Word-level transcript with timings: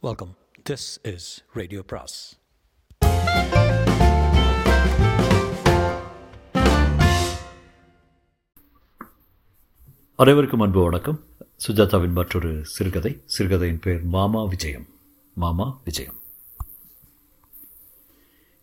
Welcome 0.00 0.36
this 0.70 1.14
is 1.14 1.44
radio 1.52 1.82
பிராஸ் 1.82 2.38
அனைவருக்கும் 10.16 10.60
அன்பு 10.60 10.82
வணக்கம். 10.82 11.24
சுஜாதாவின் 11.68 12.10
மற்றொரு 12.10 12.64
சிறுகதை. 12.64 13.22
சிறுகதையின் 13.24 13.78
பெயர் 13.78 14.02
மாமா 14.02 14.44
விஜயம். 14.44 14.86
மாமா 15.34 15.80
விஜயம். 15.84 16.14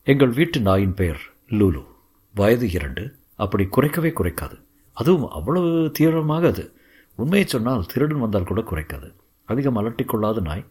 எங்கள் 0.03 0.29
வீட்டு 0.29 0.59
நாயின் 0.59 0.93
பெயர் 0.93 1.21
லூலு. 1.49 1.85
வயது 2.33 2.71
இரண்டு. 2.71 3.15
அப்படி 3.35 3.67
குறைக்கவே 3.71 4.11
குறைக்காது. 4.11 4.61
அதுவும் 4.93 5.29
அவ்வளவு 5.29 5.91
தீவிரமாக 5.91 6.47
அது. 6.47 6.73
உண்மையை 7.15 7.47
சொன்னால் 7.47 7.85
திருடன் 7.85 8.19
வந்தால் 8.19 8.43
கூட 8.43 8.61
குறைக்காது. 8.61 9.13
அதிகம் 9.45 9.77
அலட்டிக்கொள்ளாத 9.77 10.41
நாய். 10.41 10.65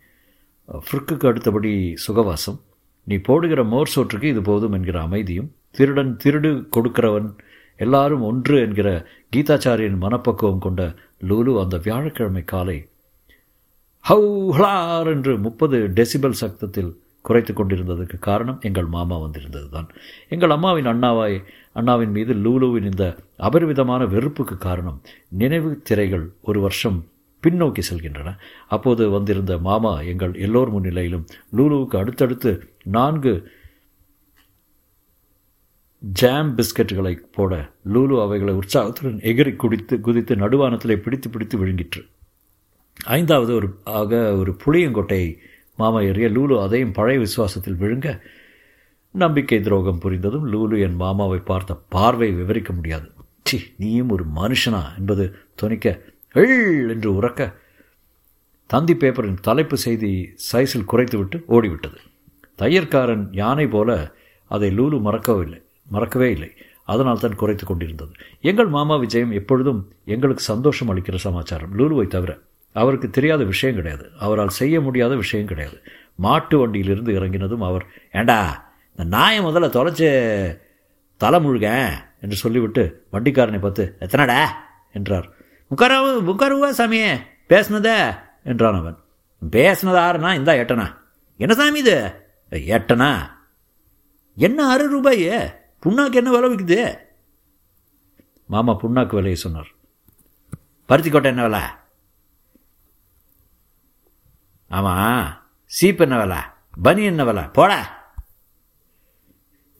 ஃப்ரிக்குக்கு 0.68 1.28
அடுத்தபடி 1.28 1.94
சுகவாசம். 2.06 2.58
நீ 3.04 3.16
போடுகிற 3.18 3.64
மோர் 3.64 3.92
சோற்றுக்கு 3.94 4.24
இது 4.24 4.42
போதும் 4.42 4.72
என்கிற 4.72 5.02
அமைதியும் 5.02 5.50
திருடன் 5.70 6.16
திருடு 6.24 6.68
கொடுக்கிறவன் 6.76 7.28
எல்லாரும் 7.76 8.20
ஒன்று 8.20 8.60
என்கிற 8.60 8.88
கீதாச்சாரியின் 9.36 9.98
மனப்பக்குவம் 9.98 10.58
கொண்ட 10.58 10.94
லூலு 11.18 11.60
அந்த 11.60 11.76
வியாழக்கிழமை 11.84 12.44
காலை 12.44 12.88
ஹவு 14.04 14.52
ஹலார் 14.52 15.06
என்று 15.06 15.38
முப்பது 15.38 15.88
டெசிபல் 15.94 16.30
சக்தத்தில் 16.30 16.96
குறைத்து 17.22 17.52
கொண்டிருந்ததுக்கு 17.52 18.18
காரணம் 18.18 18.58
எங்கள் 18.60 18.86
மாமா 18.86 19.16
வந்திருந்தது 19.18 19.68
தான் 19.68 19.88
எங்கள் 20.28 20.50
அம்மாவின் 20.50 20.86
அண்ணாவாய் 20.86 21.38
அண்ணாவின் 21.72 22.10
மீது 22.10 22.34
லூலுவின் 22.34 22.84
இந்த 22.84 23.16
அபரிவிதமான 23.38 24.04
வெறுப்புக்கு 24.06 24.56
காரணம் 24.58 25.00
நினைவு 25.28 25.82
திரைகள் 25.82 26.32
ஒரு 26.40 26.60
வருஷம் 26.60 26.98
பின்னோக்கி 27.44 27.82
செல்கின்றன. 27.90 28.30
அப்போது 28.68 29.10
வந்திருந்த 29.10 29.58
மாமா 29.58 29.92
எங்கள் 30.12 30.34
எல்லோர் 30.46 30.72
முன்னிலையிலும் 30.74 31.26
லூலுவுக்கு 31.56 31.96
அடுத்தடுத்து 31.96 32.52
நான்கு 32.84 33.34
ஜாம் 36.02 36.50
பிஸ்கட்டுகளை 36.56 37.12
போட 37.32 37.52
லூலு 37.92 38.16
அவைகளை 38.22 38.54
உற்சாகத்துடன் 38.54 39.20
எகிரி 39.30 39.56
குடித்து 39.56 39.94
குதித்து 40.00 40.34
நடுவானத்திலே 40.36 40.96
பிடித்து 40.96 41.30
பிடித்து 41.30 41.58
விழுங்கிற்று. 41.58 42.02
ஐந்தாவது 43.04 43.54
ஒரு 43.54 43.68
ஆக 43.84 44.36
ஒரு 44.36 44.52
புளியங்கொட்டையை 44.64 45.30
மாமா 45.76 46.00
எறிய 46.00 46.28
லூலு 46.36 46.56
அதையும் 46.62 46.92
பழைய 46.92 47.18
விசுவாசத்தில் 47.20 47.80
விழுங்க 47.80 48.08
நம்பிக்கை 49.14 49.60
துரோகம் 49.60 50.00
புரிந்ததும் 50.02 50.46
லூலு 50.52 50.76
என் 50.80 50.94
மாமாவை 50.94 51.38
பார்த்த 51.38 51.82
பார்வை 51.88 52.30
விவரிக்க 52.32 52.72
முடியாது. 52.72 53.08
சி 53.44 53.58
நீயும் 53.78 54.08
ஒரு 54.08 54.24
மனுஷனா 54.36 54.82
என்பது 54.98 55.24
துணிக்க 55.54 55.96
எள் 56.34 56.88
என்று 56.88 57.22
உறக்க 57.22 57.54
தந்தி 58.66 58.94
பேப்பரின் 58.94 59.40
தலைப்பு 59.40 59.76
செய்தி 59.76 60.34
சைஸில் 60.52 60.90
குறைத்துவிட்டு 60.92 61.36
ஓடிவிட்டது. 61.48 61.98
தையற்காரன் 62.58 63.28
யானை 63.32 63.66
போல 63.66 64.14
அதை 64.46 64.70
லூலு 64.78 65.00
மறக்கவில்லை 65.00 65.62
மறக்கவே 65.90 66.30
இல்லை. 66.30 66.50
அதனால் 66.84 67.18
தான் 67.18 67.36
குறைத்து 67.36 67.66
கொண்டிருந்தது. 67.66 68.12
எங்கள் 68.40 68.66
மாமா 68.66 68.96
விஜயம் 68.96 69.30
எப்பொழுதும் 69.30 69.92
எங்களுக்கு 70.04 70.42
சந்தோஷம் 70.42 70.88
அளிக்கிற 70.88 71.16
சமாச்சாரம். 71.16 71.72
லூலுவை 71.78 72.06
தவிர 72.06 72.38
அவருக்கு 72.72 73.10
தெரியாத 73.10 73.44
விஷயம் 73.44 73.74
கிடையாது. 73.74 74.10
அவரால் 74.18 74.48
செய்ய 74.48 74.80
முடியாத 74.80 75.14
விஷயம் 75.14 75.46
கிடையாது. 75.46 75.78
மாட்டு 76.14 76.58
வண்டியிலிருந்து 76.58 77.12
இறங்கினதும் 77.20 77.60
அவர் 77.60 77.84
ஏண்டா 78.12 78.38
இந்த 78.90 79.16
நாயை 79.16 79.40
முதல்ல 79.44 79.68
தொலைச்சு 79.78 80.08
தலை 81.16 81.38
முழுக 81.40 81.66
என்று 82.20 82.36
சொல்லிவிட்டு 82.36 83.04
வண்டிக்காரனை 83.12 83.60
பார்த்து 83.60 83.96
எத்தனடா? 84.00 84.46
என்றார். 84.92 85.28
உட்காராவு 85.74 86.22
உட்காருவா 86.22 86.70
சாமியே 86.70 87.20
பேசுனதே 87.48 88.20
என்றான் 88.44 88.78
அவன். 88.78 88.98
பேசுனது 89.50 90.00
ஆறுனா 90.06 90.34
இந்தா 90.34 90.52
எட்டனா. 90.52 90.86
என்ன 91.36 91.54
சாமி 91.54 91.78
இது? 91.78 91.96
எட்டனா? 92.50 93.30
என்ன 94.34 94.66
ஆறு 94.66 94.88
ரூபாய்? 94.88 95.24
புண்ணாக்கு 95.86 96.12
என்ன 96.12 96.30
விலை 96.30 96.50
விற்குது 96.50 96.98
மாமா 98.46 98.72
புண்ணாக்கு 98.72 99.14
விலையை 99.14 99.34
சொன்னார். 99.34 99.68
பருத்திக்கோட்டை 100.88 101.24
என்ன 101.24 101.42
விலை? 101.42 101.60
ஆமாம் 104.68 105.50
சீப் 105.80 106.00
என்ன 106.00 106.18
விலை? 106.18 106.38
பனி 106.82 107.04
என்ன 107.04 107.24
விலை? 107.24 107.42
போட. 107.42 107.72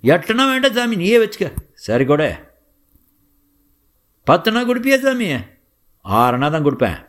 எட்டுனா 0.02 0.44
வேண்டாம் 0.50 0.72
சாமி 0.72 0.96
நீயே 0.96 1.18
வச்சுக்க. 1.18 1.52
சரி 1.74 2.04
கூட. 2.04 2.52
பத்துனா 4.30 4.60
கொடுப்பியா 4.64 4.98
சாமி? 5.00 5.52
ஆறுனா 6.04 6.50
தான் 6.50 6.64
கொடுப்பேன். 6.64 7.06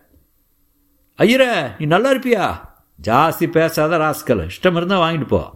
ஐயர 1.18 1.76
நீ 1.80 1.86
நல்லா 1.86 2.14
இருப்பியா? 2.14 2.70
ஜாஸ்தி 3.08 3.52
பேசாத 3.52 3.98
ராஸ்கல் 3.98 4.50
இஷ்டம் 4.50 4.76
இருந்தால் 4.76 5.02
வாங்கிட்டு 5.02 5.28
போ. 5.28 5.54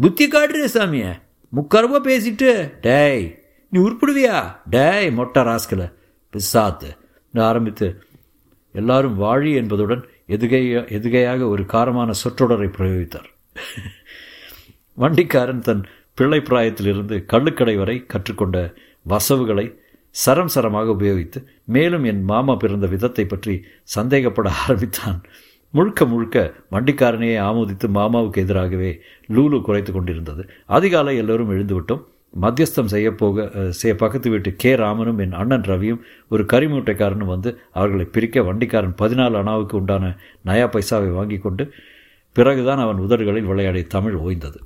புத்தி 0.00 0.28
காட்டுறிய 0.28 0.68
சாமிய. 0.74 1.22
முக்கரவா 1.56 1.98
பேசிட்டு 2.04 2.72
டேய் 2.80 3.38
நீ 3.70 3.80
உருப்பிடுவியா? 3.80 4.56
டேய் 4.70 5.10
மொட்டை 5.10 5.42
ராஸ்கல 5.42 5.92
பிசாத்து. 6.32 6.96
ஆரம்பித்து 7.34 8.02
எல்லாரும் 8.72 9.16
வாழி 9.16 9.54
என்பதுடன் 9.54 10.08
எதுகை 10.28 10.60
எதுகையாக 10.96 11.48
ஒரு 11.48 11.62
காரமான 11.62 12.10
சொற்றொடரை 12.24 12.68
பிரயோகித்தார். 12.78 13.28
வண்டிக்காரன் 14.94 15.60
தன் 15.60 15.86
பிள்ளை 16.14 16.38
பிராயத்திலிருந்து 16.38 17.24
கள்ளுக்கடை 17.32 17.76
வரை 17.76 18.06
கற்றுக்கொண்ட 18.06 18.74
வசவுகளை 19.02 19.78
சரம் 20.14 20.52
சரமாக 20.54 20.92
உபயோகித்து 20.96 21.40
மேலும் 21.74 22.04
என் 22.10 22.22
மாமா 22.30 22.54
பிறந்த 22.62 22.86
விதத்தை 22.94 23.24
பற்றி 23.24 23.54
சந்தேகப்பட 23.96 24.48
ஆரம்பித்தான். 24.62 25.20
முழுக்க 25.74 26.04
முழுக்க 26.04 26.38
வண்டிக்காரனையே 26.74 27.36
ஆமோதித்து 27.48 27.86
மாமாவுக்கு 27.98 28.42
எதிராகவே 28.44 28.90
லூலு 29.34 29.58
குறைத்து 29.68 29.92
கொண்டிருந்தது. 29.92 30.42
அதிகாலை 30.76 31.14
எல்லோரும் 31.22 31.52
எழுந்துவிட்டோம். 31.54 32.02
மத்தியஸ்தம் 32.34 32.90
செய்ய 32.92 33.08
போக 33.20 33.46
செய்ய 33.80 33.94
பக்கத்து 34.02 34.28
வீட்டு 34.30 34.50
கே. 34.62 34.70
ராமனும் 34.82 35.18
என் 35.24 35.38
அண்ணன் 35.40 35.66
ரவியும் 35.70 36.02
ஒரு 36.32 36.42
கரிமூட்டைக்காரனும் 36.52 37.32
வந்து 37.34 37.50
அவர்களை 37.78 38.06
பிரிக்க 38.14 38.42
வண்டிக்காரன் 38.42 38.94
பதினாலு 39.02 39.36
அணாவுக்கு 39.42 39.74
உண்டான 39.80 40.12
நயா 40.48 40.68
பைசாவை 40.74 41.10
வாங்கி 41.18 41.38
கொண்டு 41.38 41.66
பிறகுதான் 42.36 42.82
அவன் 42.84 43.02
உதடுகளில் 43.06 43.48
விளையாடிய 43.50 43.86
தமிழ் 43.96 44.16
ஓய்ந்தது. 44.24 44.58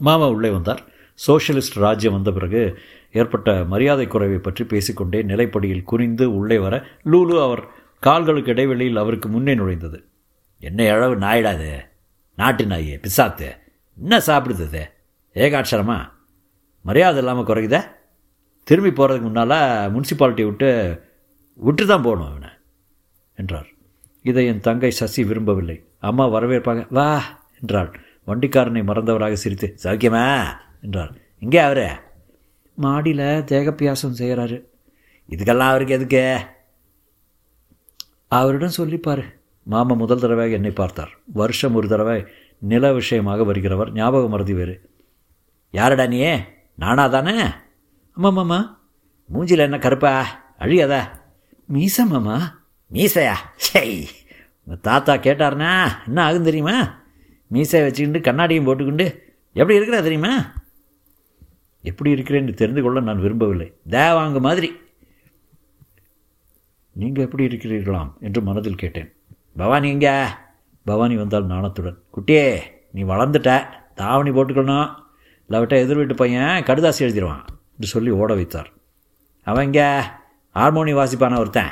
மாமா 0.00 0.28
உள்ளே 0.36 0.50
வந்தார். 0.50 0.82
சோஷலிஸ்ட் 1.26 1.74
ராஜ்யம் 1.74 2.12
வந்த 2.12 2.32
பிறகு 2.32 2.78
ஏற்பட்ட 3.12 3.64
மரியாதை 3.64 4.06
குறைவை 4.06 4.38
பற்றி 4.38 4.64
பேசிக்கொண்டே 4.64 5.22
நிலைப்படியில் 5.22 5.82
குனிந்து 5.82 6.34
உள்ளே 6.34 6.58
வர 6.58 6.86
லூலு 7.04 7.42
அவர் 7.42 7.68
கால்களுக்கு 8.00 8.50
இடைவெளியில் 8.50 8.96
அவருக்கு 8.96 9.28
முன்னே 9.28 9.54
நுழைந்தது. 9.54 10.04
என்ன 10.58 10.82
இழவு 10.82 11.16
நாயிடாது 11.16 11.70
நாட்டு 12.34 12.64
நாயே 12.64 13.04
பிசாத்து. 13.04 13.48
என்ன 13.94 14.18
சாப்பிடுது 14.18 14.82
ஏகாட்சரமா? 15.34 16.10
மரியாதை 16.82 17.18
இல்லாமல் 17.18 17.44
குறையுத? 17.44 17.98
திரும்பி 18.62 18.90
போகிறதுக்கு 18.90 19.20
முன்னால் 19.20 19.56
முனிசிபாலிட்டி 19.94 20.44
விட்டு 20.44 21.00
விட்டு 21.54 21.86
தான் 21.86 22.02
போகணும் 22.02 22.28
அவனை 22.28 22.48
என்றார். 23.34 23.66
இதை 24.22 24.46
என் 24.46 24.60
தங்கை 24.60 24.90
சசி 24.90 25.24
விரும்பவில்லை. 25.24 25.84
அம்மா 25.98 26.28
வரவேற்பாங்க. 26.28 26.86
வா 26.90 27.22
என்றாள். 27.60 28.00
வண்டிக்காரனை 28.26 28.82
மறந்தவராக 28.84 29.32
சிரித்து 29.32 29.76
சௌக்கியமா? 29.82 30.44
என்றார். 30.80 31.12
இங்கே 31.38 31.58
அவரு. 31.58 31.90
மாடியில் 32.74 33.18
தேகப்பியாசம் 33.18 34.18
செய்கிறாரு. 34.18 34.64
இதுக்கெல்லாம் 35.30 35.68
அவருக்கு 35.68 35.94
எதுக்கு? 35.94 36.40
அவரிடம் 38.28 38.76
சொல்லிப்பார். 38.76 39.22
மாமா 39.62 39.94
முதல் 39.94 40.18
தடவை 40.18 40.52
என்னை 40.52 40.70
பார்த்தார். 40.70 41.10
வருஷம் 41.26 41.74
ஒரு 41.74 41.88
தடவை 41.88 42.26
நில 42.58 42.92
விஷயமாக 42.92 43.42
வருகிறவர். 43.42 43.92
ஞாபக 43.92 44.28
மருதி 44.28 44.54
வேறு. 44.54 44.90
யாரடா 45.70 46.06
நீ? 46.06 46.36
நானா 46.76 47.06
தானே? 47.06 47.42
ஆமாம் 48.12 48.34
மாமா 48.34 48.80
மூஞ்சியில் 49.32 49.58
என்ன 49.58 49.78
கருப்பா? 49.78 50.40
அழியாதா. 50.58 51.00
மீசா 51.72 52.06
மாமா 52.06 52.66
மீசையா? 52.92 53.34
சை 53.56 54.08
உங்கள் 54.64 54.80
தாத்தா 54.80 55.14
கேட்டார்னா 55.14 55.88
என்ன 56.06 56.22
ஆகும் 56.22 56.44
தெரியுமா? 56.44 57.00
மீசை 57.46 57.82
வச்சுக்கிட்டு 57.82 58.32
கண்ணாடியும் 58.32 58.66
போட்டுக்கிண்டு 58.66 59.18
எப்படி 59.52 59.78
இருக்கிறா 59.78 60.02
தெரியுமா? 60.02 60.52
எப்படி 61.82 62.14
இருக்கிறேன்னு 62.14 62.54
தெரிந்து 62.54 62.82
கொள்ள 62.82 63.00
நான் 63.00 63.20
விரும்பவில்லை. 63.20 63.72
தேவாங்க 63.88 64.40
மாதிரி. 64.40 64.72
நீங்கள் 66.92 67.24
எப்படி 67.24 67.46
இருக்கிறீர்களாம் 67.46 68.18
என்று 68.20 68.42
மனதில் 68.42 68.74
கேட்டேன். 68.74 69.12
பவானி 69.56 69.88
எங்க? 69.88 70.38
பவானி 70.84 71.16
வந்தால் 71.16 71.46
நாணத்துடன். 71.46 71.98
குட்டியே 72.16 72.60
நீ 72.92 73.02
வளர்ந்துட்ட. 73.02 73.64
தாவணி 73.94 74.30
போட்டுக்கணும் 74.30 74.94
இல்லாவிட்ட 75.48 75.68
எதிர் 75.68 75.96
வீட்டு 75.96 76.14
பையன் 76.14 76.62
கடுதாசி 76.62 76.98
எழுதிடுவான் 76.98 77.44
என்று 77.72 77.88
சொல்லி 77.94 78.10
ஓட 78.10 78.34
வைத்தார். 78.34 78.70
அவன் 79.42 79.64
இங்கே 79.64 80.00
ஹார்மோனி 80.54 80.94
வாசிப்பான 80.94 81.38
ஒருத்தன். 81.38 81.70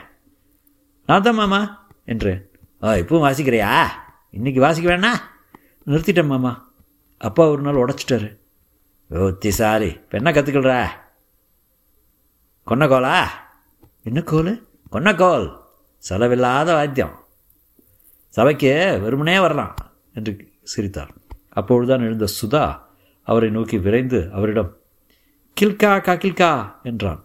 நான் 1.07 1.23
தான் 1.23 1.35
மாமா 1.35 1.91
என்றேன் 2.05 2.51
ஆ 2.83 2.93
இப்பவும் 2.93 3.25
வாசிக்கிறியா? 3.27 3.87
இன்றைக்கி 4.33 4.59
வாசிக்க 4.59 4.97
வேணா. 4.97 5.13
நிறுத்திட்டேன் 5.87 6.27
மாமா. 6.27 6.73
அப்பா 7.19 7.49
ஒரு 7.49 7.63
நாள் 7.63 7.75
உடச்சிட்டாரு. 7.75 8.39
ஓத்தி 9.11 9.49
சாரி 9.49 9.87
இப்போ 9.87 10.19
என்ன 10.19 10.31
கற்றுக்கல்ற 10.31 10.87
கொன்னக்கோலா 12.67 13.25
என்ன 14.03 14.23
கோல்? 14.23 14.69
கொன்னக்கோல் 14.93 15.61
செலவில்லாத 16.09 16.73
வாத்தியம். 16.73 17.15
சபைக்கு 18.29 18.99
வெறுமனே 19.03 19.41
வரலாம் 19.41 19.77
என்று 20.15 20.53
சிரித்தார். 20.63 21.15
அப்பொழுதுதான் 21.49 22.01
எழுந்த 22.01 22.27
சுதா 22.41 22.81
அவரை 23.23 23.51
நோக்கி 23.51 23.79
விரைந்து 23.79 24.31
அவரிடம் 24.33 24.77
கில்கா 25.61 26.01
கா 26.01 26.13
கில்கா 26.13 26.73
என்றான். 26.83 27.25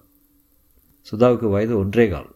சுதாவுக்கு 1.11 1.49
வயது 1.49 1.77
ஒன்றே 1.77 2.09
கால். 2.09 2.35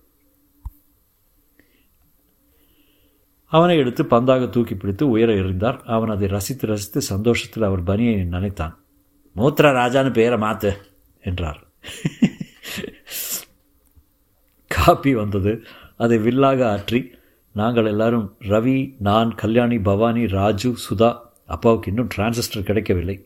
அவனை 3.45 3.77
எடுத்து 3.77 4.03
பந்தாக 4.03 4.50
தூக்கி 4.50 4.75
பிடித்து 4.75 5.09
உயர 5.09 5.33
எறிந்தார். 5.33 5.79
அவன் 5.81 6.09
அதை 6.09 6.27
ரசித்து 6.27 6.67
ரசித்து 6.67 7.01
சந்தோஷத்தில் 7.01 7.63
அவர் 7.63 7.83
பனியை 7.83 8.23
நினைத்தான். 8.23 8.79
மூத்ரா 9.38 9.69
ராஜான்னு 9.80 10.12
பெயரை 10.12 10.38
மாத்து 10.39 10.72
என்றார். 11.24 11.60
காப்பி 14.68 15.13
வந்தது. 15.13 15.51
அதை 15.95 16.18
வில்லாக 16.18 16.60
ஆற்றி 16.75 17.00
நாங்கள் 17.51 17.86
எல்லாரும் 17.86 18.38
ரவி 18.50 18.95
நான் 19.00 19.36
கல்யாணி 19.36 19.80
பவானி 19.80 20.28
ராஜு 20.28 20.75
சுதா 20.86 21.10
அப்பாவுக்கு 21.45 21.89
இன்னும் 21.89 22.10
டிரான்சிஸ்டர் 22.16 22.68
கிடைக்கவில்லை. 22.69 23.18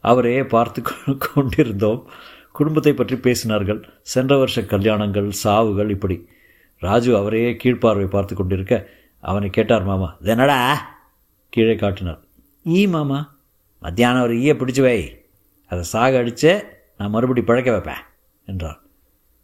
அவரையே 0.00 0.42
பார்த்து 0.44 0.82
கொண்டிருந்தோம். 1.18 2.10
குடும்பத்தை 2.52 2.92
பற்றி 2.94 3.16
பேசினார்கள். 3.16 3.80
சென்ற 4.02 4.36
வருஷ 4.36 4.60
கல்யாணங்கள் 4.60 5.28
சாவுகள் 5.44 5.90
இப்படி. 5.90 6.28
ராஜு 6.78 7.16
அவரையே 7.16 7.50
கீழ்ப்பார்வை 7.52 8.06
பார்த்து 8.06 8.34
கொண்டிருக்க 8.36 8.74
அவனை 9.20 9.50
கேட்டார் 9.50 9.84
மாமா 9.84 10.08
என்னடா? 10.22 10.58
கீழே 11.48 11.76
காட்டினார். 11.76 12.20
ஈ 12.66 12.86
மாமா. 12.86 13.18
மத்தியானம் 13.78 14.22
ஒரு 14.22 14.34
ஈயை 14.34 14.54
பிடிச்சி 14.58 14.82
வை. 14.82 15.21
அதை 15.72 15.82
சாக 15.92 16.18
அடித்து 16.22 16.52
நான் 16.98 17.14
மறுபடி 17.14 17.42
பழக்க 17.42 17.70
வைப்பேன் 17.70 18.02
என்றான் 18.44 18.80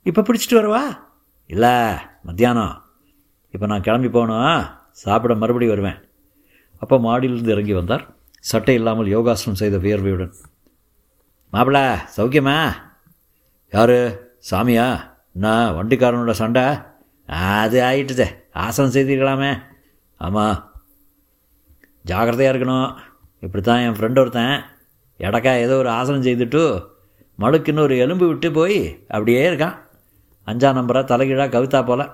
இப்போ 0.08 0.20
பிடிச்சிட்டு 0.22 0.56
வரவா? 0.58 0.82
இல்லை 1.50 1.72
மத்தியானம். 2.22 2.75
இப்போ 3.54 3.66
நான் 3.66 3.84
கிளம்பி 3.86 4.08
போகணும் 4.08 4.64
சாப்பிட 5.02 5.34
மறுபடி 5.34 5.66
வருவேன். 5.69 5.98
அப்போ 6.82 6.96
மாடியிலிருந்து 6.98 7.54
இறங்கி 7.54 7.75
வந்தார். 7.78 8.04
சட்டை 8.44 8.75
இல்லாமல் 8.75 9.12
யோகாசனம் 9.14 9.60
செய்த 9.62 9.76
வியர்வையுடன். 9.78 10.34
மாப்பிள்ள 11.52 11.80
சௌக்கியமா? 12.16 12.56
யார்? 13.74 13.98
சாமியா? 14.50 14.86
என்ன 15.34 15.48
வண்டிக்காரனோட 15.76 16.34
சண்டை? 16.42 16.66
அது 17.58 17.78
ஆயிட்டுதே. 17.82 18.28
ஆசனம் 18.64 18.94
செய்திருக்கலாமே 18.96 19.52
ஆமாம் 20.20 20.58
ஜாக்கிரதையாக 22.04 22.52
இருக்கணும். 22.52 22.90
இப்படி 23.44 23.62
தான் 23.64 23.82
என் 23.86 23.98
ஃப்ரெண்டு 23.98 24.22
ஒருத்தன். 24.22 24.56
எடக்கா 25.19 25.53
ஏதோ 25.59 25.76
ஒரு 25.76 25.88
ஆசனம் 25.88 26.23
செய்துட்டு 26.23 26.87
மழுக்குன்னு 27.38 27.81
ஒரு 27.81 27.99
எலும்பு 27.99 28.26
விட்டு 28.26 28.53
போய் 28.53 28.79
அப்படியே 29.09 29.50
இருக்கான். 29.50 29.76
அஞ்சா 30.44 30.70
நம்பராக 30.70 31.05
தலைகீழாக 31.05 31.59
கவித்தா 31.59 31.87
போல். 31.87 32.11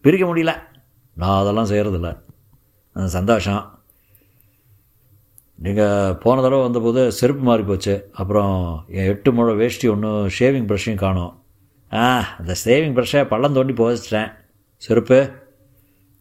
பிரிக்க 0.00 0.24
முடியல. 0.26 0.52
நான் 1.14 1.40
அதெல்லாம் 1.40 1.70
செய்கிறதில்ல 1.70 2.10
சந்தோஷம். 3.04 3.62
நீங்கள் 5.54 6.16
போன 6.22 6.40
தடவை 6.40 6.62
வந்தபோது 6.62 7.12
செருப்பு 7.12 7.42
மாறி 7.42 7.62
போச்சு. 7.62 8.10
அப்புறம் 8.12 8.84
என் 8.88 9.06
எட்டு 9.06 9.32
முழை 9.32 9.54
வேஷ்டி 9.54 9.88
ஒன்று 9.88 10.08
ஷேவிங் 10.38 10.68
ப்ரஷ்ஷையும் 10.70 11.02
காணும். 11.04 11.42
ஆ 11.92 12.24
அந்த 12.38 12.54
ஷேவிங் 12.64 12.96
ப்ரஷ்ஷை 12.96 13.24
பள்ளம் 13.24 13.52
தோண்டி 13.52 13.72
போச்சிட்டேன் 13.72 14.32
செருப்பு. 14.76 15.30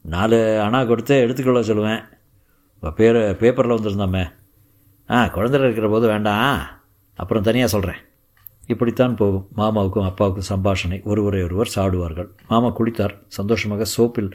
நாலு 0.02 0.38
அணா 0.66 0.88
கொடுத்து 0.88 1.16
எடுத்துக்கொள்ள 1.20 1.62
சொல்லுவேன். 1.62 2.04
உங்கள் 2.80 2.96
பேர் 2.96 3.38
பேப்பரில் 3.38 3.72
வந்திருந்தாமே. 3.72 4.24
ஆ 5.12 5.24
குழந்தைல 5.24 5.64
இருக்கிற 5.64 5.90
போது 5.90 6.08
வேண்டாம். 6.08 6.62
அப்புறம் 7.14 7.44
தனியாக 7.44 7.72
சொல்கிறேன் 7.72 8.02
இப்படித்தான் 8.68 9.16
போகும். 9.16 9.48
மாமாவுக்கும் 9.58 10.06
அப்பாவுக்கும் 10.06 10.50
சம்பாஷணை. 10.52 11.04
ஒருவரை 11.04 11.44
ஒருவர் 11.44 11.72
சாடுவார்கள். 11.76 12.30
மாமா 12.48 12.74
குளித்தார். 12.78 13.16
சந்தோஷமாக 13.28 13.86
சோப்பில் 13.98 14.32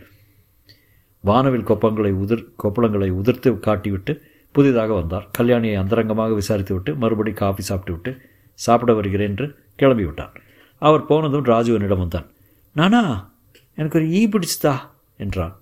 வானவில் 1.21 1.67
கொப்பங்களை 1.67 2.13
உதிர் 2.13 2.45
கொப்பளங்களை 2.63 3.11
உதிர்த்து 3.11 3.53
காட்டிவிட்டு 3.53 4.21
புதிதாக 4.53 4.93
வந்தார். 4.93 5.31
கல்யாணியை 5.39 5.77
அந்தரங்கமாக 5.79 6.39
விசாரித்துவிட்டு 6.41 6.97
மறுபடி 6.97 7.33
காஃபி 7.33 7.63
சாப்பிட்டு 7.63 7.93
விட்டு 7.93 8.29
சாப்பிட 8.55 8.93
வருகிறேன் 8.93 9.29
என்று 9.29 9.59
கிளம்பி 9.77 10.05
விட்டார் 10.05 10.41
அவர் 10.79 11.07
போனதும் 11.07 11.45
ராஜுவனிடம் 11.45 11.99
வந்தான். 11.99 12.31
நானா 12.73 13.33
எனக்கு 13.75 13.99
ஒரு 13.99 14.09
ஈ 14.09 14.29
பிடிச்சுதா? 14.29 14.75
என்றான். 15.17 15.61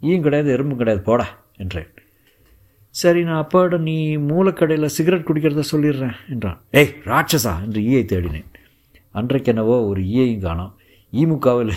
ஈயும் 0.00 0.22
கிடையாது 0.22 0.50
எறும்பும் 0.56 0.76
கிடையாது 0.76 1.04
போட 1.04 1.38
என்றேன். 1.56 1.93
சரி 3.00 3.20
நான் 3.26 3.40
அப்பாவோட 3.42 3.76
நீ 3.86 3.94
மூலக்கடையில் 4.30 4.94
சிகரெட் 4.96 5.26
குடிக்கிறத 5.28 5.62
சொல்லிடுறேன் 5.70 6.16
என்றான். 6.32 6.58
ஏய் 6.80 6.92
ராட்சசா 7.10 7.54
என்று 7.64 7.80
ஈயை 7.88 8.02
தேடினேன். 8.12 8.50
அன்றைக்கென்னவோ 9.18 9.76
ஒரு 9.88 10.00
ஈயையும் 10.12 10.44
காணோம். 10.46 10.72
ஈமுகாவில் 11.12 11.72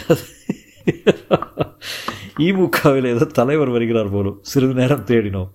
ஈமுகாவில் 2.48 3.10
ஏதோ 3.14 3.26
தலைவர் 3.40 3.74
வருகிறார் 3.76 4.14
போலும். 4.16 4.38
சிறிது 4.52 4.76
நேரம் 4.82 5.08
தேடினோம். 5.12 5.50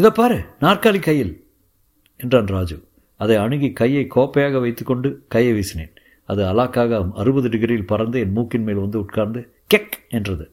இதை 0.00 0.10
பாரு 0.20 0.38
நாற்காலி 0.60 1.00
கையில் 1.08 1.34
என்றான் 2.20 2.52
ராஜு. 2.56 2.76
அதை 3.20 3.36
அணுகி 3.44 3.68
கையை 3.82 4.06
கோப்பையாக 4.14 4.60
வைத்துக்கொண்டு 4.60 5.08
கையை 5.34 5.52
வீசினேன். 5.58 5.92
அது 6.28 6.42
அலாக்காக 6.52 7.00
அறுபது 7.22 7.48
டிகிரியில் 7.54 7.90
பறந்து 7.92 8.16
என் 8.24 8.36
மூக்கின் 8.38 8.66
மேல் 8.66 8.84
வந்து 8.86 8.98
உட்கார்ந்து 9.04 9.40
கெக் 9.74 9.96
என்றது. 10.18 10.46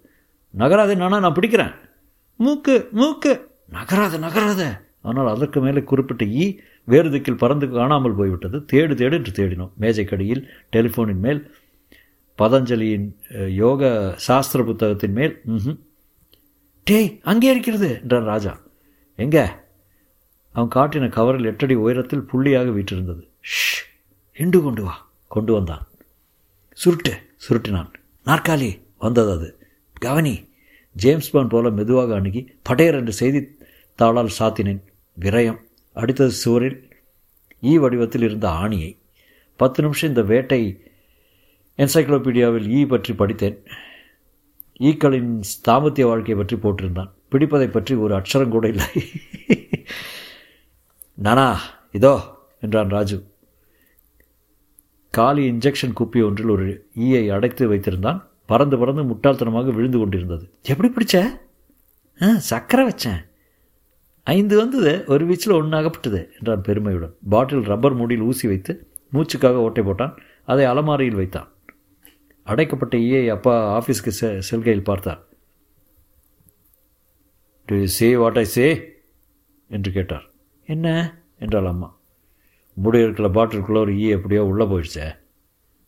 நகராதே 0.54 0.96
நானா 0.96 1.20
நான் 1.20 1.34
பிடிக்கிறேன். 1.34 1.74
மூக்கு 2.36 2.90
மூக்கு. 2.92 3.50
நகராத 3.68 4.18
நகராத. 4.18 4.88
ஆனால் 5.02 5.28
அதற்கு 5.28 5.62
மேலே 5.62 5.84
குறிப்பிட்ட 5.84 6.26
ஈ 6.26 6.58
வேறு 6.84 7.10
திக்கில் 7.10 7.38
பறந்து 7.38 7.70
காணாமல் 7.70 8.16
போய்விட்டது. 8.16 8.58
தேடு 8.58 8.94
தேடு 9.02 9.14
என்று 9.14 9.32
தேடினோம். 9.40 9.72
மேஜைக்கடியில் 9.80 10.44
டெலிஃபோனின் 10.72 11.24
மேல் 11.26 11.56
பதஞ்சலியின் 12.38 13.08
யோக 13.54 14.14
சாஸ்திர 14.18 14.64
புத்தகத்தின் 14.64 15.12
மேல் 15.12 15.42
டேய் 16.84 17.20
அங்கே 17.24 17.50
இருக்கிறது 17.50 18.00
என்றான் 18.02 18.24
ராஜா. 18.24 18.60
எங்க? 19.16 19.68
அவன் 20.52 20.74
காட்டின 20.76 21.10
கவரில் 21.16 21.46
எட்டடி 21.46 21.74
உயரத்தில் 21.74 22.28
புள்ளியாக 22.34 22.72
வீற்றிருந்தது. 22.72 23.24
ஷ் 23.42 23.80
இண்டு 24.34 24.62
கொண்டு 24.64 24.84
வா. 24.84 25.10
கொண்டு 25.28 25.54
வந்தான். 25.54 25.88
சுருட்டு 26.72 27.14
சுருட்டினான். 27.50 27.94
நாற்காலி 28.26 28.82
வந்தது 28.98 29.32
அது. 29.32 29.59
கவனி 30.00 30.36
ஜேம்ஸ் 30.96 31.32
பான் 31.32 31.52
போல 31.54 31.70
மெதுவாக 31.70 32.16
அணுகி 32.16 32.42
படையர் 32.68 32.98
என்று 33.00 33.14
செய்தி 33.22 33.40
தாளால் 34.00 34.38
சாத்தினேன். 34.40 34.82
விரயம். 35.18 35.60
அடித்தது 35.96 36.34
சுவரில் 36.44 36.78
ஈ 37.64 37.74
வடிவத்தில் 37.78 38.26
இருந்த 38.28 38.48
ஆணியை. 38.64 38.92
பத்து 39.60 39.80
நிமிஷம் 39.84 40.10
இந்த 40.10 40.24
வேட்டை 40.32 40.62
என்சைக்ளோபீடியாவில் 41.80 42.68
ஈ 42.78 42.82
பற்றி 42.86 43.14
படித்தேன். 43.14 43.58
ஈக்களின் 44.90 45.32
தாமத்திய 45.68 46.06
வாழ்க்கையை 46.10 46.38
பற்றி 46.42 46.56
போட்டிருந்தான். 46.56 47.12
பிடிப்பதை 47.32 47.68
பற்றி 47.72 47.94
ஒரு 48.04 48.14
அக்ஷரம் 48.20 48.54
கூட 48.56 48.66
இல்லை. 48.74 48.88
நானா 51.18 51.48
இதோ 51.98 52.14
என்றான் 52.66 52.94
ராஜு. 52.96 53.18
காலி 55.14 55.44
இன்ஜெக்ஷன் 55.52 55.98
குப்பி 56.00 56.20
ஒன்றில் 56.28 56.54
ஒரு 56.56 56.68
ஈயை 57.06 57.24
அடைத்து 57.36 57.64
வைத்திருந்தான். 57.72 58.20
பறந்து 58.50 58.78
பறந்து 58.78 59.04
முட்டாள்தனமாக 59.04 59.74
விழுந்து 59.74 59.98
கொண்டிருந்தது. 59.98 60.54
எப்படி 60.64 60.90
பிடிச்ச? 60.90 61.40
ஆ 62.22 62.28
சக்கரை 62.50 62.86
வச்சேன். 62.86 63.28
ஐந்து 64.24 64.58
வந்தது 64.58 65.04
ஒரு 65.08 65.28
வீச்சில் 65.28 65.58
ஒன்றாகப்பட்டது 65.60 66.30
என்றான் 66.34 66.62
பெருமையுடன். 66.62 67.16
பாட்டில் 67.30 67.62
ரப்பர் 67.62 67.94
மூடியில் 67.94 68.24
ஊசி 68.24 68.48
வைத்து 68.48 68.92
மூச்சுக்காக 69.14 69.54
ஓட்டை 69.54 69.84
போட்டான். 69.84 70.18
அதை 70.46 70.66
அலமாரியில் 70.66 71.16
வைத்தான். 71.16 71.52
அடைக்கப்பட்ட 72.44 72.98
ஈயை 72.98 73.28
அப்பா 73.28 73.54
ஆஃபீஸ்க்கு 73.80 74.08
செ 74.08 74.40
செல்கையில் 74.40 74.84
பார்த்தார். 74.84 75.26
டு 77.66 77.86
சே 77.86 78.18
வாட் 78.18 78.38
ஐ 78.38 78.46
சே 78.46 78.94
என்று 79.68 79.92
கேட்டார். 79.92 80.30
என்ன? 80.66 81.20
என்றாள் 81.40 81.66
அம்மா. 81.66 81.98
முடி 82.74 83.00
இருக்கிற 83.00 83.30
பாட்டிலுக்குள்ளே 83.30 83.78
ஒரு 83.78 83.98
ஈ 83.98 84.08
எப்படியோ 84.08 84.46
உள்ளே 84.46 84.66
போயிடுச்சே. 84.66 85.16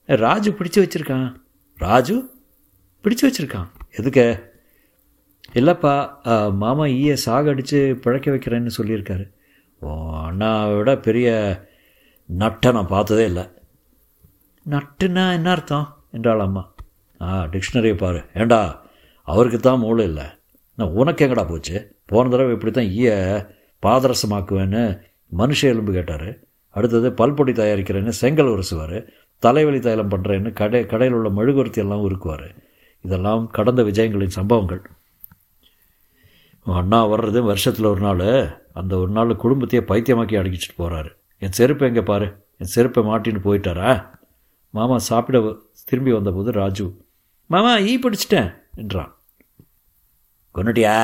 ராஜு 0.05 0.51
பிடிச்சி 0.51 0.77
வச்சுருக்கான். 0.77 1.35
ராஜு? 1.75 2.30
பிடிச்சி 3.03 3.25
வச்சுருக்கான். 3.27 3.69
எதுக்கு? 3.99 4.25
இல்லைப்பா 5.53 5.93
மாமா 6.63 6.83
ஈயை 6.85 7.15
சாகடித்து 7.25 7.79
பிழைக்க 8.03 8.31
வைக்கிறேன்னு 8.31 8.71
சொல்லியிருக்காரு. 8.77 9.25
ஓ 9.79 9.89
அண்ணாவை 10.27 10.77
விட 10.77 10.91
பெரிய 11.07 11.29
நட்டை 12.41 12.71
நான் 12.77 12.93
பார்த்ததே 12.93 13.25
இல்லை. 13.31 13.45
நட்டுன்னா 14.69 15.23
என்ன 15.37 15.49
அர்த்தம்? 15.55 15.87
என்றாள் 16.11 16.45
அம்மா. 16.45 16.63
ஆ 17.21 17.43
டிக்ஷனரியை 17.53 17.97
பாரு. 17.97 18.21
ஏண்டா 18.33 18.61
அவருக்கு 19.23 19.59
தான் 19.59 19.83
மூளை 19.85 20.05
இல்லை. 20.05 20.27
நான் 20.75 20.95
உனக்கு 21.01 21.27
எங்கடா 21.27 21.47
போச்சு? 21.49 21.77
போன 22.05 22.29
தடவை 22.29 22.53
இப்படி 22.53 22.71
தான் 22.71 22.91
ஈய 22.99 23.11
பாதரசமாக்குவேன்னு 23.85 24.83
மனுஷ 25.37 25.61
எலும்பு 25.73 25.91
கேட்டார். 25.93 26.29
அடுத்தது 26.69 27.07
பல்பொடி 27.13 27.51
தயாரிக்கிறேன்னு 27.51 28.19
செங்கல் 28.21 28.53
உரசுவார். 28.55 28.97
தலைவலி 29.43 29.79
தைலம் 29.79 30.11
பண்ணுறேன்னு 30.11 30.51
கடை 30.59 30.85
கடையில் 30.85 31.15
உள்ள 31.17 31.29
மெழுகுவர்த்தி 31.29 31.81
எல்லாம் 31.81 32.03
உருக்குவார். 32.07 32.49
இதெல்லாம் 33.05 33.43
கடந்த 33.57 33.81
விஜயங்களின் 33.83 34.37
சம்பவங்கள். 34.39 34.81
அண்ணா 36.65 36.99
வர்றது 37.07 37.39
வருஷத்தில் 37.41 37.91
ஒரு 37.91 38.01
நாள் 38.01 38.25
அந்த 38.79 38.93
ஒரு 38.97 39.11
நாள் 39.11 39.41
குடும்பத்தையே 39.43 39.85
பைத்தியமாக்கி 39.85 40.35
அடிக்கிச்சிட்டு 40.39 40.77
போகிறாரு 40.77 41.11
என் 41.37 41.55
செருப்பை 41.57 41.87
எங்கே 41.89 42.03
பாரு? 42.09 42.27
என் 42.57 42.73
செருப்பை 42.75 43.03
மாட்டின்னு 43.03 43.41
போயிட்டாரா? 43.47 43.91
மாமா 44.73 44.97
சாப்பிட 45.09 45.37
திரும்பி 45.85 46.11
வந்தபோது 46.11 46.51
ராஜு 46.51 46.85
மாமா 47.49 47.71
ஈ 47.79 47.93
பிடிச்சிட்டேன் 47.99 48.51
என்றான். 48.75 49.11
கொண்டுட்டியா 50.55 50.95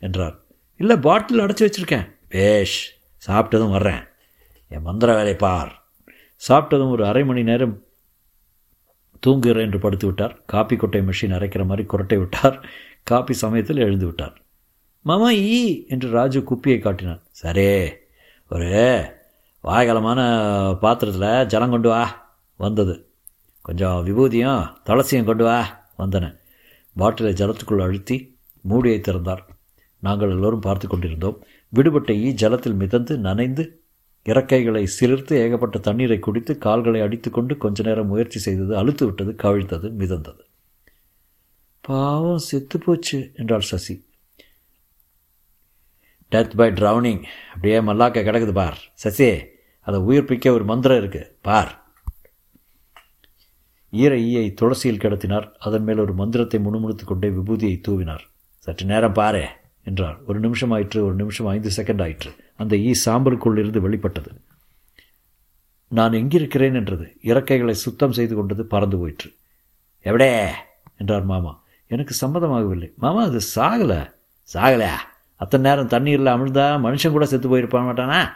என்றார். 0.00 0.36
இல்லை 0.80 0.96
பாட்டில் 1.06 1.42
அடைச்சி 1.44 1.64
வச்சுருக்கேன். 1.66 2.06
பேஷ் 2.28 2.78
சாப்பிட்டதும் 3.26 3.74
வர்றேன். 3.76 4.02
என் 4.70 4.86
மந்திர 4.88 5.14
வேலை 5.14 5.34
பார். 5.34 5.72
சாப்பிட்டதும் 6.48 6.90
ஒரு 6.90 7.02
அரை 7.06 7.22
மணி 7.24 7.42
நேரம் 7.42 7.74
தூங்குகிற 9.20 9.60
என்று 9.60 9.78
படுத்து 9.78 10.06
விட்டார் 10.06 10.42
காப்பி 10.46 10.76
கொட்டை 10.76 11.00
மிஷின் 11.00 11.36
அரைக்கிற 11.36 11.66
மாதிரி 11.66 11.88
குரட்டை 11.88 12.18
விட்டார். 12.18 12.66
காப்பி 13.02 13.32
சமயத்தில் 13.32 13.76
எழுந்து 13.76 14.06
விட்டார். 14.06 14.42
மாமா 15.02 15.30
ஈ! 15.30 15.84
என்று 15.88 16.10
ராஜு 16.10 16.40
குப்பியை 16.40 16.78
காட்டினான். 16.78 17.22
சரே 17.42 17.92
ஒரு 18.48 18.70
வாயகலமான 19.64 20.20
பாத்திரத்தில் 20.80 21.46
ஜலம் 21.46 21.70
கொண்டு 21.70 21.88
வா 21.88 22.32
வந்தது. 22.56 23.10
கொஞ்சம் 23.62 24.06
விபூதியும் 24.06 24.70
துளசியும் 24.86 25.24
கொண்டு 25.24 25.44
வா 25.44 25.88
வந்தன. 25.98 26.36
பாட்டிலை 26.96 27.32
ஜலத்துக்குள் 27.32 27.82
அழுத்தி 27.82 28.38
மூடியை 28.62 29.00
திறந்தார். 29.00 29.46
நாங்கள் 29.98 30.30
எல்லோரும் 30.30 30.60
பார்த்து 30.60 30.88
கொண்டிருந்தோம். 30.88 31.42
விடுபட்ட 31.68 32.12
ஈ 32.12 32.34
ஜலத்தில் 32.34 32.74
மிதந்து 32.74 33.18
நனைந்து 33.18 33.79
இறக்கைகளை 34.24 34.86
சிலிர்த்து 35.00 35.32
ஏகப்பட்ட 35.32 35.78
தண்ணீரை 35.78 36.18
குடித்து 36.18 36.58
கால்களை 36.58 37.00
அடித்துக்கொண்டு 37.00 37.56
கொஞ்ச 37.56 37.82
நேரம் 37.82 38.06
முயற்சி 38.06 38.38
செய்தது 38.38 38.76
அழுத்து 38.76 39.04
விட்டது 39.04 39.34
கவிழ்த்தது 39.42 39.90
மிதந்தது. 39.90 40.40
பாவம் 41.80 42.40
செத்துப்போச்சு 42.52 43.34
என்றாள் 43.34 43.60
சசி. 43.60 44.06
டெத் 46.30 46.54
பை 46.56 46.70
ட்ரௌனிங் 46.70 47.22
அப்படியே 47.54 47.80
மல்லாக்க 47.80 48.24
கிடக்குது 48.24 48.52
பார். 48.52 48.78
சசி 48.94 49.40
அதை 49.80 50.00
உயிர்ப்பிக்க 50.00 50.50
ஒரு 50.50 50.64
மந்திரம் 50.64 50.98
இருக்கு. 50.98 51.36
பார். 51.42 51.82
ஈர 53.90 54.16
ஈயை 54.16 54.54
துளசியில் 54.60 54.98
கிடத்தினார். 54.98 55.52
அதன் 55.58 55.82
மேல் 55.82 55.98
ஒரு 55.98 56.14
மந்திரத்தை 56.14 56.60
முணுமுணுத்துக் 56.60 57.06
கொண்டே 57.06 57.28
விபூதியை 57.28 57.80
தூவினார். 57.88 58.20
சற்று 58.58 58.86
நேரம் 58.86 59.12
பாரு 59.12 59.48
என்றார் 59.84 60.22
ஒரு 60.24 60.40
நிமிஷம் 60.40 60.70
ஆயிற்று 60.70 61.04
ஒரு 61.04 61.14
நிமிஷம் 61.14 61.46
ஐந்து 61.46 61.70
செகண்ட் 61.76 62.02
ஆயிற்று. 62.02 62.30
அந்த 62.60 62.76
ஈ 62.76 62.94
சாம்பலுக்குள் 63.04 63.58
இருந்து 63.58 63.80
வெளிப்பட்டது. 63.80 64.40
நான் 65.88 66.12
எங்கிருக்கிறேன் 66.12 66.74
என்றது 66.74 67.16
இறக்கைகளை 67.22 67.70
சுத்தம் 67.70 68.12
செய்து 68.12 68.34
கொண்டது 68.34 68.64
பறந்து 68.64 68.98
போயிற்று. 68.98 69.34
எவடே? 70.04 70.48
என்றார் 70.96 71.24
மாமா. 71.24 71.62
எனக்கு 71.86 72.14
சம்மதமாகவில்லை. 72.20 72.94
மாமா 72.96 73.22
அது 73.22 73.40
சாகலை. 73.54 74.12
சாகலையா 74.54 74.98
அத்தனை 75.36 75.70
நேரம் 75.70 75.86
தண்ணீரில் 75.86 76.26
அமிழ்ந்தா 76.26 76.78
மனுஷன் 76.80 77.10
கூட 77.10 77.26
செத்து 77.26 77.56
போயிருப்பான் 77.56 77.88
மாட்டானா? 77.88 78.30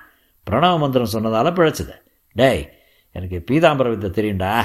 பிரணவ 0.50 0.78
மந்திரம் 0.78 1.12
சொன்னதால 1.12 1.50
பிழைச்சது. 1.50 1.92
டேய் 2.32 2.78
எனக்கு 3.10 3.44
பீதாம்பர 3.50 3.96
வித்தை 3.96 4.24
தெரியும்டா. 4.24 4.62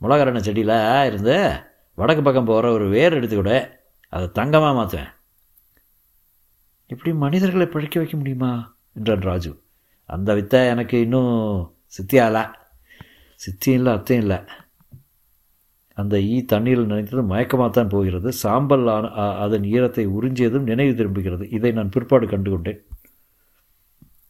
முளகரண 0.00 0.38
செடியில் 0.38 1.04
இருந்து 1.06 1.60
வடக்கு 1.94 2.22
பக்கம் 2.22 2.44
போகிற 2.44 2.72
ஒரு 2.72 2.88
வேர் 2.88 3.12
எடுத்துக்கூட 3.12 3.80
அதை 4.08 4.30
தங்கமாக 4.30 4.82
மாற்றுவேன் 4.82 5.20
இப்படி 6.86 7.16
மனிதர்களை 7.16 7.66
பழிக்க 7.66 8.00
வைக்க 8.00 8.16
முடியுமா? 8.16 8.71
என்றான் 8.96 9.26
ராஜு. 9.30 9.52
அந்த 10.08 10.30
வித்தை 10.38 10.60
எனக்கு 10.72 10.96
இன்னும் 11.04 11.34
சித்தியால. 11.96 12.36
சித்தியும் 13.40 13.78
இல்லை 13.80 13.92
அத்தையும் 13.98 14.24
இல்லை 14.24 14.38
அந்த 15.98 16.14
ஈ 16.32 16.36
தண்ணீரில் 16.50 16.90
நினைத்தது 16.90 17.22
மயக்கமாகத்தான் 17.30 17.90
போகிறது. 17.94 18.28
சாம்பல் 18.42 18.84
அதன் 19.44 19.64
ஈரத்தை 19.72 20.04
உறிஞ்சியதும் 20.16 20.68
நினைவு 20.70 20.92
திரும்புகிறது. 21.00 21.44
இதை 21.56 21.70
நான் 21.78 21.92
பிற்பாடு 21.94 22.26
கண்டுகொண்டேன். 22.26 22.80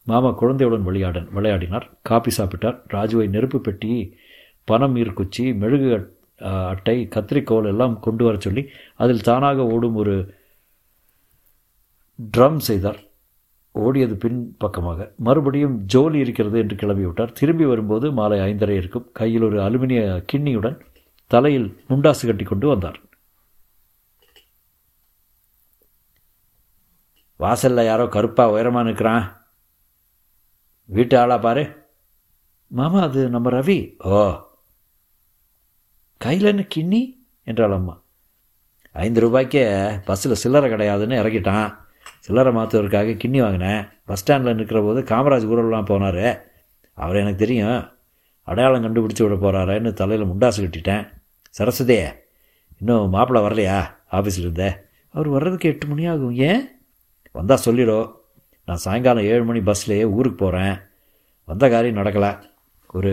மாமா 0.06 0.30
குழந்தையுடன் 0.40 0.86
விளையாடன் 0.88 1.28
விளையாடினார். 1.36 1.86
காப்பி 2.08 2.30
சாப்பிட்டார். 2.38 2.78
ராஜுவை 2.94 3.26
நெருப்பு 3.34 3.60
பெட்டி 3.66 3.92
பணம் 4.70 4.96
ஈர்க்குச்சி 5.02 5.44
மெழுகு 5.60 5.90
அட்டை 6.72 6.96
கத்திரிக்கோல் 7.14 7.68
எல்லாம் 7.72 7.94
கொண்டு 8.06 8.22
வர 8.26 8.36
சொல்லி 8.46 8.62
அதில் 9.02 9.26
தானாக 9.28 9.66
ஓடும் 9.74 9.98
ஒரு 10.02 10.14
ட்ரம் 12.18 12.60
செய்தார். 12.68 13.00
ஓடியது 13.74 14.14
பின் 14.14 14.56
பக்கமாக. 14.58 15.12
மறுபடியும் 15.16 15.86
ஜோலி 15.86 16.18
இருக்கிறது 16.18 16.58
என்று 16.58 16.76
கிளம்பி 16.76 17.04
விட்டார் 17.04 17.32
திரும்பி 17.32 17.64
வரும்போது 17.64 18.12
மாலை 18.12 18.40
ஐந்தரை 18.40 18.76
இருக்கும். 18.76 19.10
கையில் 19.12 19.42
ஒரு 19.42 19.60
அலுமினிய 19.60 20.24
கிண்ணியுடன் 20.32 20.80
தலையில் 21.26 21.84
முண்டாசு 21.88 22.26
கட்டி 22.26 22.44
கொண்டு 22.44 22.68
வந்தார். 22.68 23.00
வாசல்ல 27.38 27.84
யாரோ 27.84 28.06
கருப்பா 28.06 28.50
உயரமா 28.50 28.84
நிற்கிறான் 28.84 29.46
வீட்டு 30.84 31.18
ஆளா 31.18 31.38
பாரு. 31.38 31.86
மாமா 32.66 33.00
அது 33.00 33.28
நம்ம 33.28 33.50
ரவி. 33.50 33.94
ஓ. 33.98 34.46
கையில் 36.18 36.46
என்ன 36.46 36.66
கிண்ணி? 36.74 37.26
என்றாள் 37.44 37.72
அம்மா. 37.72 38.02
ஐந்து 38.92 39.20
ரூபாய்க்கு 39.20 40.00
பஸ்ஸில் 40.04 40.34
சில்லறை 40.34 40.70
கிடையாதுன்னு 40.70 41.16
இறக்கிட்டான். 41.16 41.76
சில்லறை 42.22 42.52
மாற்றுவதற்காக 42.52 43.10
கிண்ணி 43.10 43.40
வாங்கினேன். 43.40 43.86
பஸ் 44.04 44.20
ஸ்டாண்டில் 44.20 44.54
நிற்கிற 44.54 44.80
போது 44.80 45.00
காமராஜ் 45.00 45.44
ஊரெல்லாம் 45.44 45.86
போனார். 45.86 46.40
அவர் 46.94 47.16
எனக்கு 47.16 47.36
தெரியும். 47.36 47.88
அடையாளம் 48.42 48.84
கண்டுபிடிச்சி 48.84 49.28
விட 49.28 49.34
போகிறாருன்னு 49.34 49.92
தலையில் 49.92 50.26
முண்டாசு 50.26 50.52
கட்டிட்டேன். 50.56 51.08
சரஸ்வதியே 51.58 52.14
இன்னும் 52.78 53.10
மாப்பிள்ளை 53.10 53.44
வரலையா? 53.44 53.94
ஆஃபீஸில் 54.12 54.38
இருந்த. 54.38 54.86
அவர் 55.08 55.28
வர்றதுக்கு 55.28 55.68
எட்டு 55.68 55.86
மணி 55.86 56.06
ஆகும். 56.06 56.32
ஏன்? 56.32 56.68
வந்தால் 57.32 57.56
சொல்லிடும் 57.56 58.20
நான் 58.66 58.76
சாயங்காலம் 58.76 59.24
ஏழு 59.24 59.44
மணி 59.44 59.58
பஸ்லேயே 59.58 60.02
ஊருக்கு 60.02 60.44
போகிறேன் 60.44 60.78
வந்த 61.44 61.68
காரியம் 61.68 61.96
நடக்கலை. 61.96 62.42
ஒரு 62.92 63.10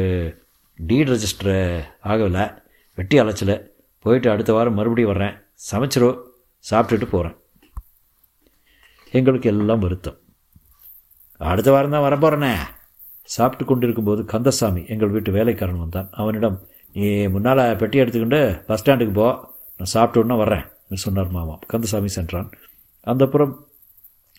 டீட் 0.77 1.09
ரெஜிஸ்டர் 1.09 1.81
ஆகலை. 2.03 2.61
வெட்டி 2.95 3.17
அலைச்சல். 3.17 3.73
போயிட்டு 3.99 4.29
அடுத்த 4.29 4.53
வாரம் 4.53 4.73
மறுபடியும் 4.73 5.17
வர்றேன். 5.17 5.35
சமைச்சிரும் 5.71 6.21
சாப்பிட்டுட்டு 6.71 7.05
போகிறேன் 7.05 7.35
எங்களுக்கு 9.11 9.49
எல்லாம் 9.49 9.79
வருத்தம். 9.79 10.17
அடுத்த 11.37 11.71
வாரம் 11.71 11.91
தான் 11.91 12.11
வரப்போகிறேனே 12.11 12.55
சாப்பிட்டு 13.23 13.65
கொண்டிருக்கும்போது 13.65 14.25
கந்தசாமி 14.25 14.85
எங்கள் 14.87 15.09
வீட்டு 15.09 15.31
வேலைக்காரன் 15.31 15.79
வந்தான். 15.79 16.09
அவனிடம் 16.11 16.67
நீ 16.93 17.27
முன்னால் 17.27 17.75
பெட்டி 17.75 17.99
எடுத்துக்கிட்டு 17.99 18.65
பஸ் 18.65 18.89
ஸ்டாண்டுக்கு 18.89 19.13
போ. 19.13 19.27
நான் 19.77 19.93
சாப்பிட்டு 19.93 20.27
உடனே 20.27 20.43
வர்றேன். 20.43 20.65
சொன்னார் 20.93 21.29
மாமா. 21.29 21.59
கந்தசாமி 21.67 22.07
சென்றான். 22.07 22.49
அந்த 23.01 23.27
புறம் 23.27 23.67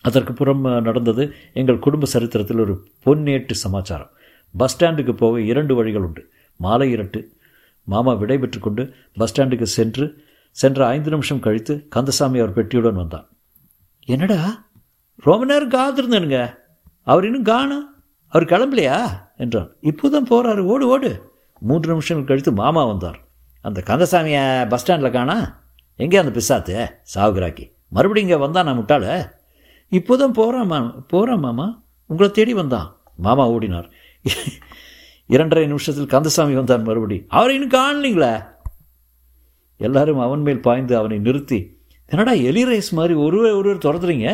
அதற்கு 0.01 0.33
புறம் 0.33 0.61
நடந்தது 0.61 1.33
எங்கள் 1.53 1.79
குடும்ப 1.79 2.05
சரித்திரத்தில் 2.05 2.59
ஒரு 2.59 2.87
பொன்னேட்டு 3.05 3.51
சமாச்சாரம். 3.51 4.09
பஸ் 4.57 4.83
ஸ்டாண்டுக்கு 4.83 5.13
போக 5.13 5.41
இரண்டு 5.41 5.75
வழிகள் 5.75 6.01
உண்டு. 6.01 6.29
மாலை 6.55 6.91
இரட்டு. 6.91 7.31
மாமா 7.83 8.13
விடை 8.13 8.39
கொண்டு 8.39 8.93
பஸ் 9.13 9.41
ஸ்டாண்டுக்கு 9.41 9.63
சென்று 9.63 10.23
சென்ற 10.51 10.87
ஐந்து 10.87 11.09
நிமிஷம் 11.09 11.39
கழித்து 11.39 11.87
கந்தசாமி 11.87 12.39
அவர் 12.39 12.55
பெட்டியுடன் 12.57 12.93
வந்தான். 12.93 13.27
என்னடா? 14.05 14.69
ரொம்ப 15.17 15.45
நேரம் 15.45 15.69
காத்திருந்தேனுங்க. 15.69 16.55
அவர் 17.03 17.25
இன்னும் 17.25 17.43
காணும் 17.43 18.03
அவர் 18.27 18.45
கிளம்பலையா? 18.45 19.07
என்றான். 19.37 19.75
இப்போதான் 19.81 20.29
போகிறாரு 20.29 20.59
ஓடு 20.59 20.87
ஓடு. 20.87 21.31
மூன்று 21.59 21.89
நிமிஷங்கள் 21.89 22.25
கழித்து 22.25 22.51
மாமா 22.51 22.85
வந்தார். 22.85 23.19
அந்த 23.61 23.83
கந்தசாமியை 23.85 24.69
பஸ் 24.69 24.81
ஸ்டாண்டில் 24.81 25.11
காணா? 25.11 25.63
எங்கே 25.95 26.17
அந்த 26.17 26.39
பிசாத்து? 26.39 26.91
சாவுகிராக்கி 27.15 27.71
மறுபடியும் 27.89 28.29
இங்கே 28.29 28.41
வந்தான் 28.41 28.65
நான் 28.65 28.79
முட்டாள? 28.79 29.31
இப்போதான் 29.91 30.33
போகிறான் 30.33 30.65
மா 30.65 30.79
போகிறான் 31.07 31.39
மாமா. 31.39 31.83
உங்களை 32.05 32.31
தேடி 32.31 32.53
வந்தான். 32.53 32.97
மாமா 33.17 33.49
ஓடினார். 33.49 33.91
இரண்டரை 35.25 35.67
நிமிஷத்தில் 35.67 36.05
கந்தசாமி 36.05 36.53
வந்தார் 36.53 36.81
மறுபடி. 36.81 37.25
அவரை 37.27 37.55
இன்னும் 37.55 37.79
காணலீங்களே? 37.79 38.45
எல்லாரும் 39.77 40.19
அவன் 40.19 40.41
மேல் 40.41 40.61
பாய்ந்து 40.61 40.97
அவனை 40.97 41.19
நிறுத்தி 41.19 41.80
என்னடா 42.11 42.31
எலி 42.31 42.63
ரைஸ் 42.63 42.89
மாதிரி 42.91 43.13
ஒருவர் 43.13 43.51
ஒருவர் 43.51 43.83
துரத்துறீங்க? 43.85 44.27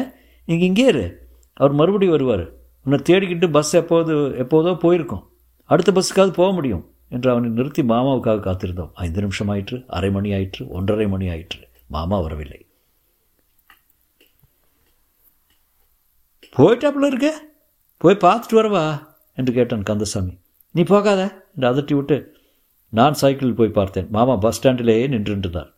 நீங்கள் 0.46 0.68
இங்கே 0.68 0.86
இரு. 0.86 1.06
அவர் 1.54 1.74
மறுபடியும் 1.74 2.16
வருவார். 2.18 2.46
உன்னை 2.84 3.00
தேடிக்கிட்டு 3.10 3.52
பஸ் 3.52 3.74
எப்போது 3.76 4.14
எப்போதோ 4.44 4.72
போயிருக்கோம். 4.84 5.26
அடுத்த 5.64 5.92
பஸ்ஸுக்காவது 5.92 6.38
போக 6.40 6.52
முடியும் 6.52 6.86
என்று 7.10 7.32
அவனை 7.32 7.50
நிறுத்தி 7.50 7.82
மாமாவுக்காக 7.82 8.40
காத்திருந்தோம். 8.48 8.90
ஐந்து 8.94 9.20
நிமிஷம் 9.20 9.48
ஆயிற்று 9.48 9.84
அரை 9.88 10.12
மணி 10.12 10.34
ஆயிற்று 10.34 10.68
ஒன்றரை 10.68 11.08
மணி 11.08 11.30
ஆயிற்று. 11.30 11.62
மாமா 11.88 12.20
வரவில்லை. 12.20 12.66
போயிட்டாப்புல 16.58 17.06
இருக்க? 17.06 17.30
போய் 17.98 18.22
பார்த்துட்டு 18.22 18.58
வரவா? 18.60 18.86
என்று 19.36 19.54
கேட்டான் 19.54 19.84
கந்தசாமி. 19.84 20.34
நீ 20.72 20.84
போகாத 20.84 21.22
என்று 21.56 21.68
அதட்டி 21.72 21.96
விட்டு 21.96 22.18
நான் 22.90 23.14
சைக்கிளில் 23.14 23.56
போய் 23.56 23.78
பார்த்தேன். 23.80 24.08
மாமா 24.12 24.36
பஸ் 24.36 24.60
ஸ்டாண்டிலேயே 24.60 25.08
நின்றுருந்தார் 25.16 25.72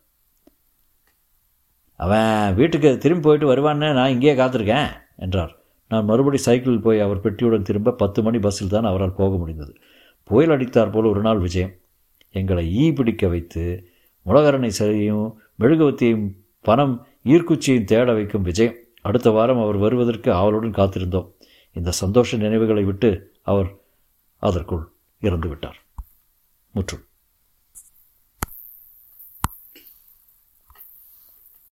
அவன் 2.04 2.54
வீட்டுக்கு 2.58 2.90
திரும்பி 2.98 3.24
போயிட்டு 3.24 3.46
வருவான்னு 3.50 3.88
நான் 3.98 4.12
இங்கேயே 4.14 4.34
காத்திருக்கேன் 4.34 4.90
என்றார். 5.16 5.52
நான் 5.90 6.04
மறுபடி 6.04 6.38
சைக்கிளில் 6.46 6.84
போய் 6.86 7.00
அவர் 7.00 7.22
பெட்டியுடன் 7.24 7.66
திரும்ப 7.68 7.96
பத்து 8.02 8.20
மணி 8.22 8.38
பஸ்ஸில் 8.38 8.74
தான் 8.74 8.84
அவரால் 8.84 9.18
போக 9.20 9.32
முடிந்தது. 9.36 9.72
புயல் 10.30 10.52
அடித்தார் 10.56 10.90
போல் 10.90 11.10
ஒரு 11.12 11.20
நாள் 11.20 11.38
விஜயம். 11.38 11.72
எங்களை 12.30 12.64
ஈ 12.72 12.84
பிடிக்க 12.92 13.28
வைத்து 13.28 13.64
முளகரணை 14.26 14.70
சரியும் 14.78 15.26
மெழுகுவத்தையும் 15.60 16.26
பணம் 16.60 16.94
ஈர்க்குச்சியையும் 17.24 17.90
தேட 17.92 18.08
வைக்கும் 18.12 18.42
விஜயம். 18.42 18.76
அடுத்த 19.02 19.28
வாரம் 19.30 19.62
அவர் 19.64 19.76
வருவதற்கு 19.76 20.30
அவளுடன் 20.32 20.78
காத்திருந்தோம். 20.80 21.28
இந்த 21.76 21.90
சந்தோஷ 22.02 22.36
நினைவுகளை 22.36 22.84
விட்டு 22.84 23.10
அவர் 23.42 23.70
அதற்குள் 24.42 24.84
இறந்து 25.22 25.48
விட்டார் 25.48 25.78
முற்றும். 26.74 27.04